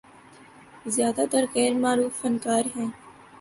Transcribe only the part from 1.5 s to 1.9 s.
غیر